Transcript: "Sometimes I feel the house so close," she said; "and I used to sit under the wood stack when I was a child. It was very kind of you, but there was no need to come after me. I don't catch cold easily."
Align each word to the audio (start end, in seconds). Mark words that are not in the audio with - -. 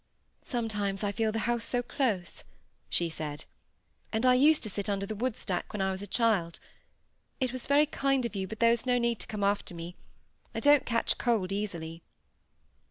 "Sometimes 0.41 1.03
I 1.03 1.11
feel 1.11 1.31
the 1.31 1.37
house 1.45 1.63
so 1.63 1.83
close," 1.83 2.43
she 2.89 3.07
said; 3.07 3.45
"and 4.11 4.25
I 4.25 4.33
used 4.33 4.63
to 4.63 4.69
sit 4.71 4.89
under 4.89 5.05
the 5.05 5.13
wood 5.13 5.37
stack 5.37 5.71
when 5.71 5.79
I 5.83 5.91
was 5.91 6.01
a 6.01 6.07
child. 6.07 6.59
It 7.39 7.53
was 7.53 7.67
very 7.67 7.85
kind 7.85 8.25
of 8.25 8.35
you, 8.35 8.47
but 8.47 8.57
there 8.59 8.71
was 8.71 8.87
no 8.87 8.97
need 8.97 9.19
to 9.19 9.27
come 9.27 9.43
after 9.43 9.75
me. 9.75 9.95
I 10.55 10.59
don't 10.59 10.87
catch 10.87 11.19
cold 11.19 11.51
easily." 11.51 12.01